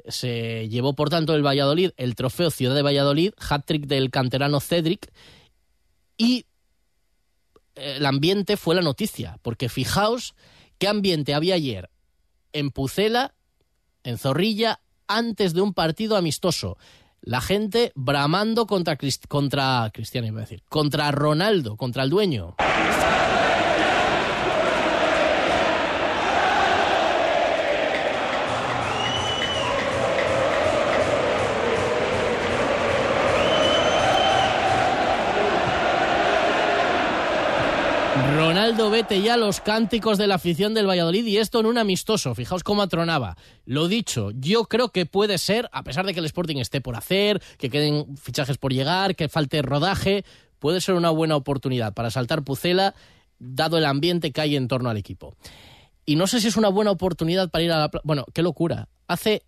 [0.08, 5.12] Se llevó, por tanto, el Valladolid el trofeo Ciudad de Valladolid, hat-trick del canterano Cedric.
[6.16, 6.46] Y
[7.80, 10.34] el ambiente fue la noticia, porque fijaos
[10.78, 11.90] qué ambiente había ayer
[12.52, 13.34] en Pucela,
[14.02, 16.78] en Zorrilla, antes de un partido amistoso.
[17.20, 18.96] La gente bramando contra,
[19.28, 22.56] contra Cristiano, iba a decir, contra Ronaldo, contra el dueño.
[38.50, 42.34] Ronaldo vete ya los cánticos de la afición del Valladolid y esto en un amistoso.
[42.34, 43.36] Fijaos cómo atronaba.
[43.64, 46.96] Lo dicho, yo creo que puede ser, a pesar de que el Sporting esté por
[46.96, 50.24] hacer, que queden fichajes por llegar, que falte rodaje,
[50.58, 52.96] puede ser una buena oportunidad para saltar Pucela,
[53.38, 55.36] dado el ambiente que hay en torno al equipo.
[56.04, 57.90] Y no sé si es una buena oportunidad para ir a la...
[58.02, 58.88] Bueno, qué locura.
[59.06, 59.44] Hace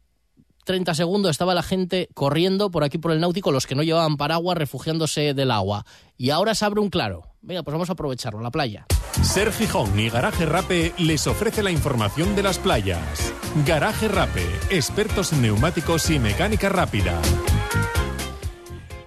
[0.65, 4.17] 30 segundos estaba la gente corriendo por aquí por el náutico, los que no llevaban
[4.17, 5.85] paraguas refugiándose del agua.
[6.17, 7.25] Y ahora se abre un claro.
[7.43, 8.87] Venga, pues vamos a aprovecharlo, la playa.
[9.23, 13.33] Ser Gijón y Garaje Rape les ofrece la información de las playas.
[13.67, 17.21] Garaje Rape, expertos en neumáticos y mecánica rápida.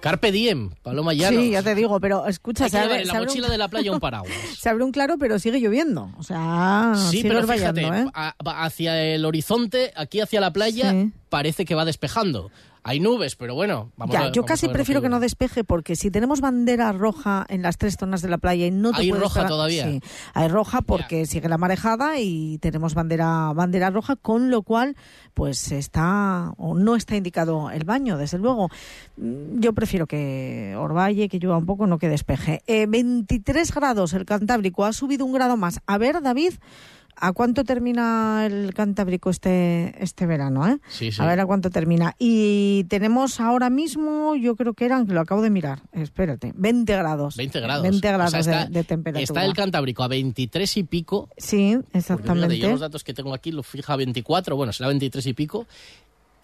[0.00, 1.40] Carpe diem, Paloma Llano.
[1.40, 3.58] Sí, ya te digo, pero escucha, se abre, en se la abre un- mochila de
[3.58, 4.32] la playa un paraguas.
[4.56, 6.10] se abre un claro, pero sigue lloviendo.
[6.18, 8.06] O sea, Sí, pero fíjate, ¿eh?
[8.14, 11.10] a- va hacia el horizonte, aquí hacia la playa, Sí.
[11.28, 12.50] parece que va despejando.
[12.88, 15.18] Hay nubes, pero bueno, vamos Ya, a, yo vamos casi a ver prefiero que no
[15.20, 18.92] despeje porque si tenemos bandera roja en las tres zonas de la playa y no
[18.92, 19.90] te ¿Hay puedes roja parar- todavía?
[19.90, 20.00] Sí,
[20.34, 24.96] hay roja porque sigue la marejada y tenemos bandera bandera roja, con lo cual
[25.34, 28.68] pues está o no está indicado el baño, desde luego.
[29.16, 32.62] Mm, Yo prefiero que orvalle, que llueva un poco, no que despeje.
[32.66, 35.80] Eh, 23 grados el Cantábrico, ha subido un grado más.
[35.86, 36.52] A ver, David,
[37.16, 40.78] ¿a cuánto termina el Cantábrico este este verano, eh?
[40.88, 41.20] Sí, sí.
[41.20, 42.14] A ver a cuánto termina.
[42.18, 46.96] Y tenemos ahora mismo, yo creo que eran, que lo acabo de mirar, espérate, 20
[46.96, 47.36] grados.
[47.36, 47.82] 20 grados.
[47.82, 49.22] 20 grados O sea, está, de, de temperatura.
[49.22, 51.28] Está el Cantábrico a 23 y pico.
[51.36, 52.58] Sí, Porque fíjate, exactamente.
[52.58, 55.66] yo los datos que tengo aquí los fija a 24, bueno, será 23 y pico.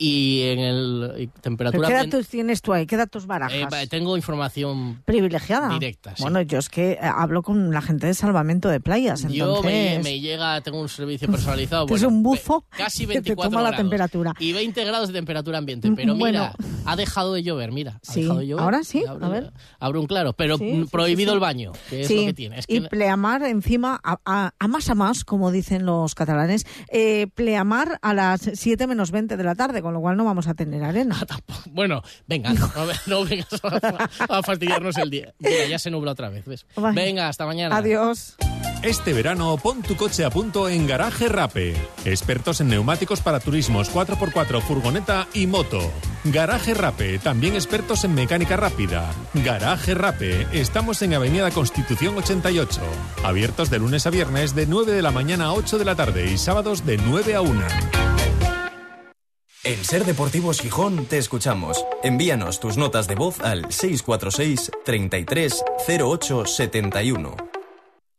[0.03, 1.89] Y en el y ¿Pero temperatura...
[1.89, 2.87] ¿Qué datos tienes tú ahí?
[2.87, 3.73] ¿Qué datos eh, barajas?
[3.73, 5.69] va- tengo información Privilegiada.
[5.69, 6.23] directa, sí.
[6.23, 9.99] Bueno, yo es que eh, hablo con la gente de salvamento de playas, Yo entonces...
[9.99, 11.87] me, me llega, tengo un servicio personalizado.
[11.93, 13.77] Bueno, un bufo Casi que te 24 toma la grados.
[13.85, 14.35] temperatura.
[14.41, 15.89] Y 20 grados de temperatura ambiente.
[15.91, 16.75] Mm, Pero mira, bueno.
[16.87, 18.01] ha dejado de llover, mira.
[18.09, 18.65] Ha Sí, dejado de llover.
[18.65, 19.97] ahora sí, Abre, a ver.
[19.97, 22.59] un claro, pero Sí, mm, prohibido el baño, que es lo que tiene.
[22.59, 26.67] Es que y pleamar encima, a, a- a más a más, como dicen los catalanes,
[26.89, 30.47] eh, pleamar a las 7 menos 20 de la tarde, con lo cual no vamos
[30.47, 31.17] a tener arena.
[31.71, 32.71] Bueno, venga, no,
[33.07, 35.35] no vengas a, a fastidiarnos el día.
[35.39, 36.67] Mira, ya se nubla otra vez, ¿ves?
[36.77, 37.01] Vale.
[37.01, 37.77] Venga, hasta mañana.
[37.77, 38.37] Adiós.
[38.83, 41.77] Este verano pon tu coche a punto en Garaje Rape.
[42.05, 45.79] Expertos en neumáticos para turismos 4x4, furgoneta y moto.
[46.25, 49.09] Garaje Rape, también expertos en mecánica rápida.
[49.35, 52.81] Garaje Rape, estamos en Avenida Constitución 88.
[53.23, 56.33] Abiertos de lunes a viernes de 9 de la mañana a 8 de la tarde
[56.33, 57.63] y sábados de 9 a 1.
[59.65, 61.85] En Ser Deportivos Gijón te escuchamos.
[62.03, 67.62] Envíanos tus notas de voz al 646 33 08 71.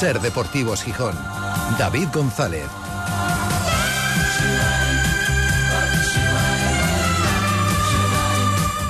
[0.00, 1.14] Ser Deportivos Gijón.
[1.78, 2.64] David González.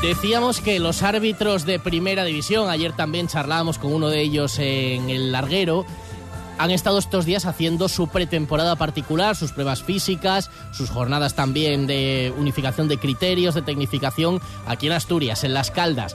[0.02, 5.10] Decíamos que los árbitros de primera división, ayer también charlábamos con uno de ellos en
[5.10, 5.84] el larguero,
[6.58, 12.32] han estado estos días haciendo su pretemporada particular, sus pruebas físicas, sus jornadas también de
[12.38, 16.14] unificación de criterios, de tecnificación aquí en Asturias, en Las Caldas.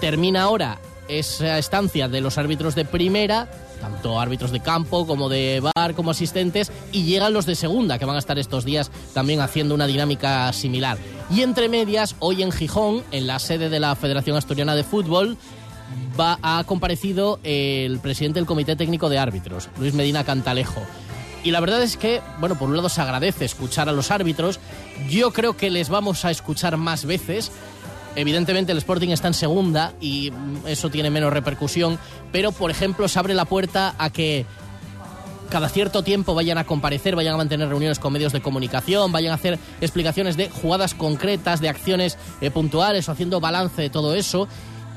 [0.00, 3.50] Termina ahora esa estancia de los árbitros de primera,
[3.80, 8.04] tanto árbitros de campo como de bar como asistentes, y llegan los de segunda, que
[8.04, 10.98] van a estar estos días también haciendo una dinámica similar.
[11.30, 15.36] Y entre medias, hoy en Gijón, en la sede de la Federación Asturiana de Fútbol,
[16.18, 20.82] va, ha comparecido el presidente del Comité Técnico de Árbitros, Luis Medina Cantalejo.
[21.42, 24.60] Y la verdad es que, bueno, por un lado se agradece escuchar a los árbitros.
[25.08, 27.50] Yo creo que les vamos a escuchar más veces.
[28.16, 30.32] Evidentemente el Sporting está en segunda y
[30.66, 31.98] eso tiene menos repercusión,
[32.32, 34.46] pero por ejemplo se abre la puerta a que
[35.48, 39.32] cada cierto tiempo vayan a comparecer, vayan a mantener reuniones con medios de comunicación, vayan
[39.32, 44.14] a hacer explicaciones de jugadas concretas, de acciones eh, puntuales o haciendo balance de todo
[44.14, 44.48] eso.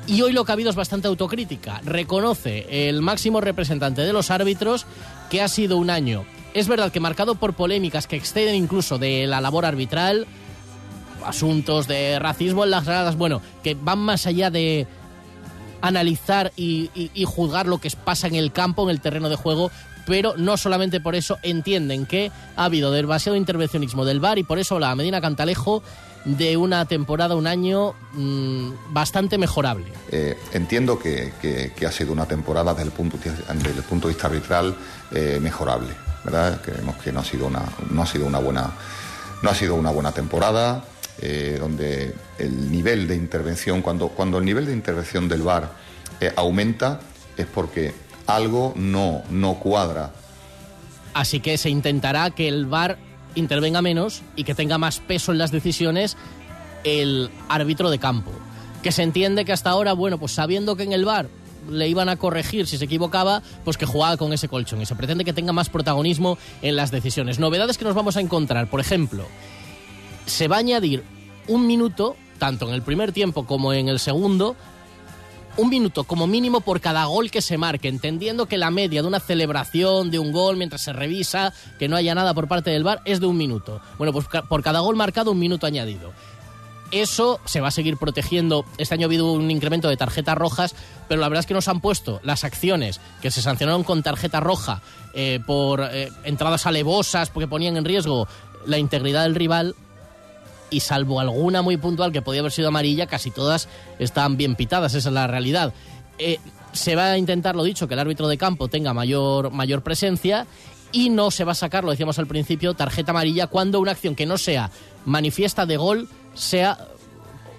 [0.05, 1.81] Y hoy lo que ha habido es bastante autocrítica.
[1.85, 4.85] Reconoce el máximo representante de los árbitros
[5.29, 9.25] que ha sido un año, es verdad que marcado por polémicas que exceden incluso de
[9.25, 10.27] la labor arbitral,
[11.25, 14.87] asuntos de racismo en las gradas, bueno, que van más allá de
[15.81, 19.69] analizar y, y, juzgar lo que pasa en el campo, en el terreno de juego,
[20.05, 24.59] pero no solamente por eso entienden que ha habido demasiado intervencionismo del VAR y por
[24.59, 25.83] eso la Medina Cantalejo
[26.25, 29.85] de una temporada, un año mmm, bastante mejorable.
[30.09, 34.07] Eh, entiendo que, que, que, ha sido una temporada desde el punto, desde el punto
[34.07, 34.75] de vista arbitral
[35.11, 36.61] eh, mejorable, ¿verdad?
[36.63, 38.71] Creemos que no ha sido una, no ha sido una buena,
[39.41, 40.85] no ha sido una buena temporada.
[41.21, 45.71] Eh, donde el nivel de intervención, cuando, cuando el nivel de intervención del VAR
[46.19, 46.99] eh, aumenta,
[47.37, 47.93] es porque
[48.25, 50.11] algo no, no cuadra.
[51.13, 52.97] Así que se intentará que el VAR
[53.35, 56.17] intervenga menos y que tenga más peso en las decisiones
[56.83, 58.31] el árbitro de campo.
[58.81, 61.29] Que se entiende que hasta ahora, bueno, pues sabiendo que en el VAR
[61.69, 64.95] le iban a corregir si se equivocaba, pues que jugaba con ese colchón y se
[64.95, 67.39] pretende que tenga más protagonismo en las decisiones.
[67.39, 69.25] Novedades que nos vamos a encontrar, por ejemplo,
[70.25, 71.03] se va a añadir
[71.47, 74.55] un minuto, tanto en el primer tiempo como en el segundo,
[75.57, 79.07] un minuto como mínimo por cada gol que se marque, entendiendo que la media de
[79.07, 82.83] una celebración de un gol mientras se revisa, que no haya nada por parte del
[82.83, 83.81] VAR, es de un minuto.
[83.97, 86.11] Bueno, pues por cada gol marcado un minuto añadido.
[86.91, 88.65] Eso se va a seguir protegiendo.
[88.77, 90.75] Este año ha habido un incremento de tarjetas rojas,
[91.07, 94.39] pero la verdad es que nos han puesto las acciones que se sancionaron con tarjeta
[94.39, 94.81] roja
[95.15, 98.27] eh, por eh, entradas alevosas, porque ponían en riesgo
[98.67, 99.75] la integridad del rival,
[100.73, 104.93] y salvo alguna muy puntual que podía haber sido amarilla, casi todas están bien pitadas,
[104.95, 105.73] esa es la realidad.
[106.17, 106.39] Eh,
[106.71, 110.47] se va a intentar, lo dicho, que el árbitro de campo tenga mayor, mayor presencia
[110.91, 114.15] y no se va a sacar, lo decíamos al principio, tarjeta amarilla cuando una acción
[114.15, 114.71] que no sea
[115.05, 116.77] manifiesta de gol sea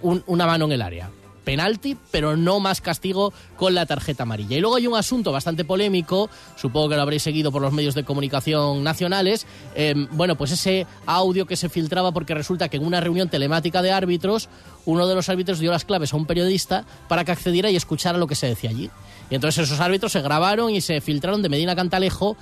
[0.03, 1.11] un, una mano en el área
[1.44, 4.57] penalti, pero no más castigo con la tarjeta amarilla.
[4.57, 7.94] Y luego hay un asunto bastante polémico, supongo que lo habréis seguido por los medios
[7.94, 12.85] de comunicación nacionales, eh, bueno, pues ese audio que se filtraba porque resulta que en
[12.85, 14.48] una reunión telemática de árbitros,
[14.87, 18.18] uno de los árbitros dio las claves a un periodista para que accediera y escuchara
[18.18, 18.90] lo que se decía allí.
[19.30, 22.37] Y entonces esos árbitros se grabaron y se filtraron de Medina Cantalejo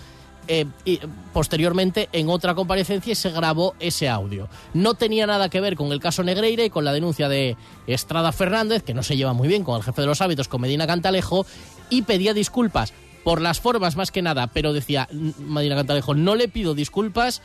[0.49, 1.01] eh, y
[1.33, 4.49] posteriormente en otra comparecencia y se grabó ese audio.
[4.75, 8.33] No tenía nada que ver con el caso Negreira y con la denuncia de Estrada
[8.33, 10.87] Fernández, que no se lleva muy bien con el jefe de los hábitos, con Medina
[10.87, 11.47] Cantalejo,
[11.91, 12.93] y pedía disculpas
[13.25, 17.41] por las formas más que nada, pero decía Medina Cantalejo, no le pido disculpas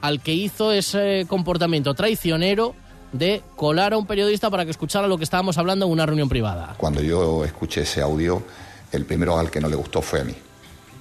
[0.00, 2.74] al que hizo ese comportamiento traicionero
[3.12, 6.28] de colar a un periodista para que escuchara lo que estábamos hablando en una reunión
[6.28, 6.74] privada.
[6.76, 8.42] Cuando yo escuché ese audio,
[8.92, 10.34] el primero al que no le gustó fue a mí.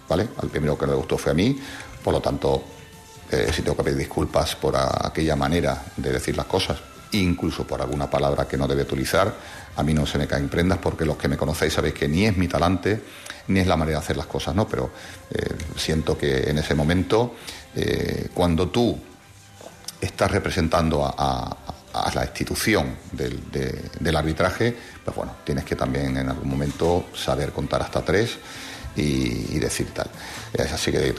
[0.07, 0.29] ¿Vale?
[0.41, 1.59] Al primero que no le gustó fue a mí,
[2.03, 2.63] por lo tanto,
[3.31, 6.77] eh, si tengo que pedir disculpas por aquella manera de decir las cosas,
[7.11, 9.33] incluso por alguna palabra que no debe utilizar,
[9.75, 12.25] a mí no se me caen prendas porque los que me conocéis sabéis que ni
[12.25, 13.01] es mi talante
[13.47, 14.67] ni es la manera de hacer las cosas, ¿no?
[14.67, 14.91] Pero
[15.31, 17.35] eh, siento que en ese momento,
[17.75, 18.97] eh, cuando tú
[20.01, 21.57] estás representando a,
[22.13, 27.51] la institución del, de, del arbitraje, pues bueno, tienes que también en algún momento saber
[27.51, 28.37] contar hasta tres
[28.95, 30.09] y, decir tal.
[30.73, 31.13] Así que eh,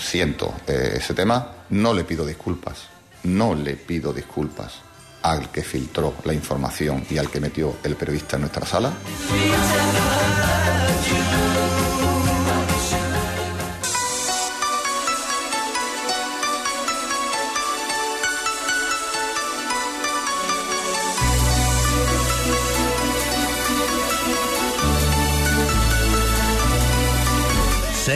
[0.00, 2.84] siento eh, ese tema, no le pido disculpas,
[3.24, 4.74] no le pido disculpas
[5.22, 8.92] al que filtró la información y al que metió el periodista en nuestra sala.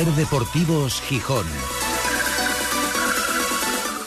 [0.07, 1.45] Deportivos Gijón.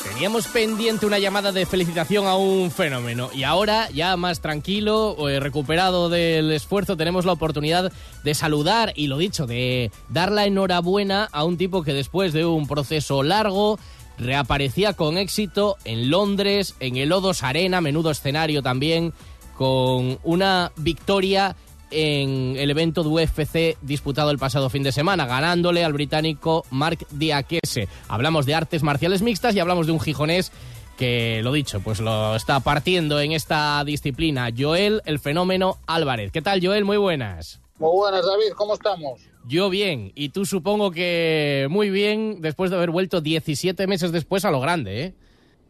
[0.03, 5.39] Teníamos pendiente una llamada de felicitación a un fenómeno y ahora, ya más tranquilo, eh,
[5.39, 7.91] recuperado del esfuerzo, tenemos la oportunidad
[8.23, 12.43] de saludar y lo dicho, de dar la enhorabuena a un tipo que después de
[12.43, 13.77] un proceso largo
[14.17, 19.13] reaparecía con éxito en Londres, en el Odos Arena, menudo escenario también,
[19.55, 21.55] con una victoria
[21.93, 27.05] en el evento de UFC disputado el pasado fin de semana, ganándole al británico Mark
[27.11, 27.87] Diakese.
[28.07, 30.51] Hablamos de artes marciales mixtas y hablamos de un gijonés
[30.97, 34.49] que, lo dicho, pues lo está partiendo en esta disciplina.
[34.57, 36.31] Joel, el fenómeno Álvarez.
[36.31, 36.85] ¿Qué tal, Joel?
[36.85, 37.61] Muy buenas.
[37.79, 38.53] Muy buenas, David.
[38.55, 39.21] ¿Cómo estamos?
[39.45, 44.45] Yo bien, y tú supongo que muy bien después de haber vuelto 17 meses después
[44.45, 45.13] a lo grande, ¿eh?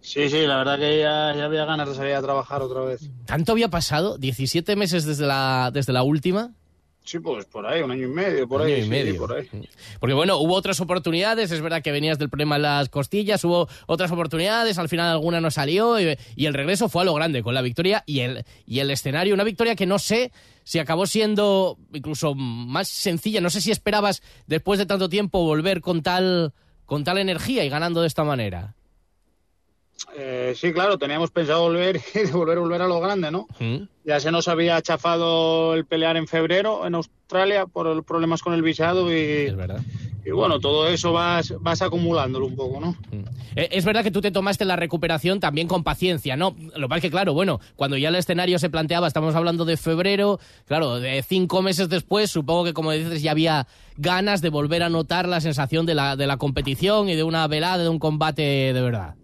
[0.04, 3.10] Sí, sí, la verdad que ya, había ganas de salir a trabajar otra vez.
[3.26, 4.20] ¿Tanto había pasado?
[4.20, 6.52] ¿17 meses desde la, desde la última?
[7.06, 8.74] Sí, pues por ahí, un año y medio, por ahí.
[8.74, 9.18] Año y medio.
[9.18, 9.50] por ahí.
[10.02, 13.70] Porque bueno, hubo otras oportunidades, es verdad que venías del problema en las costillas, hubo
[13.88, 17.54] otras oportunidades, al final alguna no salió y, el regreso fue a lo grande con
[17.54, 20.32] la victoria y el, y el escenario, una victoria que no sé
[20.64, 25.80] si acabó siendo incluso más sencilla, no sé si esperabas después de tanto tiempo volver
[25.80, 26.54] con tal,
[26.86, 28.76] con tal energía y ganando de esta manera.
[30.16, 33.48] Eh, sí, claro, teníamos pensado volver y volver, volver a lo grande, ¿no?
[34.04, 38.54] Ya se nos había chafado el pelear en febrero en Australia por los problemas con
[38.54, 39.82] el visado y, es verdad.
[40.26, 42.96] y bueno, todo eso vas, vas acumulándolo un poco, ¿no?
[43.56, 46.56] Eh, es verdad que tú te tomaste la recuperación también con paciencia, ¿no?
[46.76, 50.40] Lo cual que, claro, bueno, cuando ya el escenario se planteaba, estamos hablando de febrero,
[50.66, 54.90] claro, de cinco meses después, supongo que como dices, ya había ganas de volver a
[54.90, 58.74] notar la sensación de la, de la competición y de una velada, de un combate
[58.74, 59.16] de verdad.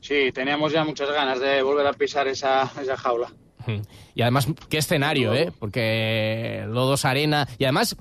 [0.00, 3.32] Sí, teníamos ya muchas ganas de volver a pisar esa, esa jaula.
[4.14, 5.52] Y además, qué escenario, ¿eh?
[5.58, 7.46] Porque Lodos Arena.
[7.58, 7.96] Y además,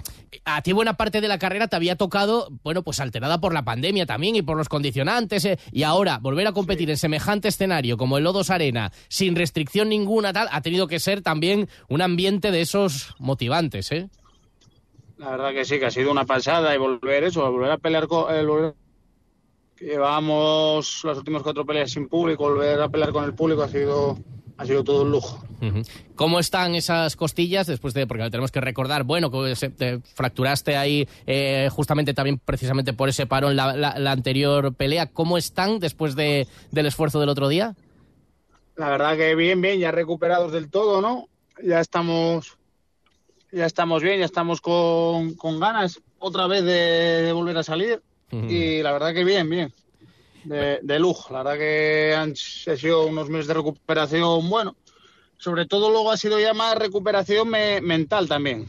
[0.46, 3.64] a ti buena parte de la carrera te había tocado, bueno, pues alterada por la
[3.66, 5.46] pandemia también y por los condicionantes.
[5.46, 5.60] ¿eh?
[5.72, 10.34] Y ahora, volver a competir en semejante escenario como el Lodos Arena, sin restricción ninguna,
[10.34, 14.10] tal, ha tenido que ser también un ambiente de esos motivantes, ¿eh?
[15.18, 18.08] La verdad que sí, que ha sido una pasada y volver eso, volver a pelear
[18.08, 18.34] con.
[18.34, 18.76] El volver
[19.80, 24.18] llevábamos las últimas cuatro peleas sin público, volver a pelear con el público ha sido
[24.58, 25.44] ha sido todo un lujo.
[26.16, 31.08] ¿Cómo están esas costillas después de, porque tenemos que recordar, bueno, que te fracturaste ahí
[31.26, 36.48] eh, justamente también precisamente por ese parón la, la, anterior pelea, ¿cómo están después de,
[36.72, 37.76] del esfuerzo del otro día?
[38.76, 41.28] La verdad que bien, bien, ya recuperados del todo, ¿no?
[41.64, 42.58] Ya estamos,
[43.52, 48.02] ya estamos bien, ya estamos con, con ganas otra vez de volver a salir
[48.32, 49.74] y la verdad que bien, bien.
[50.44, 51.34] De, lujo.
[51.34, 54.76] La verdad que han, sido unos meses de recuperación bueno.
[55.38, 58.66] Sobre todo luego ha sido ya más recuperación mental también.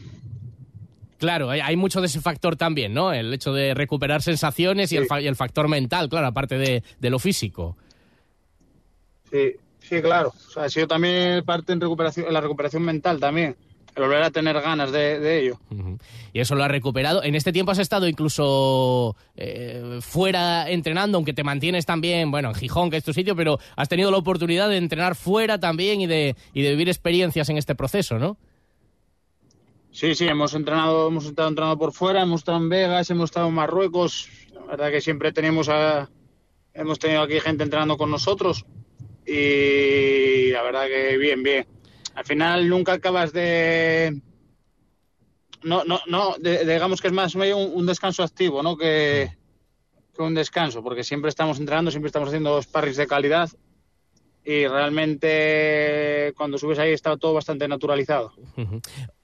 [1.17, 3.11] Claro, hay, mucho de ese factor también, ¿no?
[3.11, 7.09] El hecho de recuperar sensaciones y, el, y, el, factor mental, claro, aparte de, de,
[7.09, 7.75] lo físico.
[9.29, 10.29] Sí, sí, claro.
[10.29, 13.57] O sea, ha sido también parte en, recuperación, en la recuperación mental también
[13.95, 15.59] volver a tener ganas de, ello.
[16.33, 17.23] Y eso lo has recuperado.
[17.23, 22.55] En este tiempo has estado incluso eh, fuera entrenando, aunque te mantienes también, bueno, en
[22.55, 26.07] Gijón, que es tu sitio, pero has tenido la oportunidad de entrenar fuera también y
[26.07, 28.37] de, y de vivir experiencias en este proceso, ¿no?
[29.91, 33.47] Sí, sí, hemos entrenado, hemos estado entrenando por fuera, hemos estado en Vegas, hemos estado
[33.47, 34.29] en Marruecos.
[34.53, 36.09] La verdad que siempre tenemos a,
[36.73, 38.65] hemos tenido aquí gente entrenando con nosotros
[39.25, 41.65] y la verdad que bien, bien
[42.19, 44.21] al final nunca acabas de
[45.63, 49.31] no no no digamos que es más medio un, descanso activo no que,
[50.17, 53.49] un descanso porque siempre estamos entrenando siempre estamos haciendo sparrings de calidad
[54.43, 58.33] y realmente cuando subes ahí está todo bastante naturalizado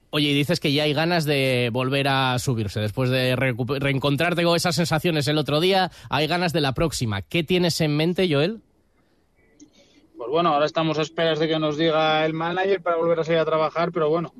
[0.08, 2.80] Oye, y dices que ya hay ganas de volver a subirse.
[2.80, 7.20] Después de reencontrarte con esas sensaciones el otro día, hay ganas de la próxima.
[7.20, 8.62] ¿Qué tienes en mente, Joel?
[10.16, 13.24] Pues bueno, ahora estamos a esperas de que nos diga el manager para volver a
[13.24, 14.32] salir a trabajar, pero bueno,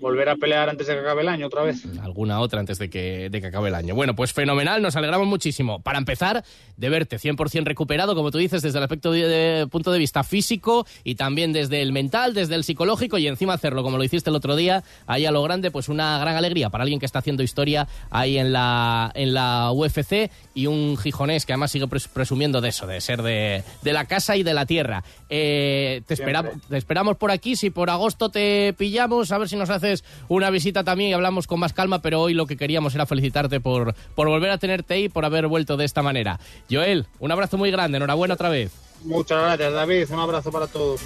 [0.00, 1.84] volver a pelear antes de que acabe el año otra vez.
[2.00, 3.94] Alguna otra antes de que, de que acabe el año.
[3.94, 5.80] Bueno, pues fenomenal, nos alegramos muchísimo.
[5.82, 6.44] Para empezar,
[6.76, 10.86] de verte 100% recuperado, como tú dices, desde el aspecto de, punto de vista físico
[11.04, 14.36] y también desde el mental, desde el psicológico y encima hacerlo como lo hiciste el
[14.36, 17.42] otro día, ahí a lo grande, pues una gran alegría para alguien que está haciendo
[17.42, 22.68] historia ahí en la, en la UFC y un gijonés que además sigue presumiendo de
[22.68, 25.04] eso, de ser de, de la casa y de la tierra.
[25.28, 29.56] Eh, te, esperamos, te esperamos por aquí, si por agosto te pillamos, a ver si
[29.56, 29.81] nos hace
[30.28, 33.60] una visita también y hablamos con más calma, pero hoy lo que queríamos era felicitarte
[33.60, 36.38] por, por volver a tenerte y por haber vuelto de esta manera.
[36.70, 38.72] Joel, un abrazo muy grande, enhorabuena otra vez.
[39.04, 41.00] Muchas gracias, David, un abrazo para todos.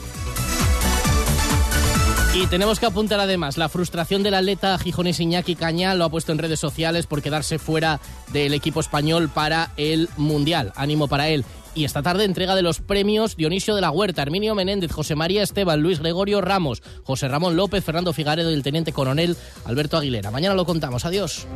[2.35, 6.33] Y tenemos que apuntar además la frustración del atleta Gijones Iñaki Cañal lo ha puesto
[6.33, 7.99] en redes sociales por quedarse fuera
[8.31, 10.71] del equipo español para el Mundial.
[10.77, 11.47] Ánimo para él.
[11.77, 15.43] Y esta tarde entrega de los premios Dionisio de la Huerta, Herminio Menéndez, José María
[15.43, 20.31] Esteban, Luis Gregorio Ramos, José Ramón López, Fernando Figaredo y el teniente coronel Alberto Aguilera.
[20.31, 21.05] Mañana lo contamos.
[21.05, 21.47] Adiós.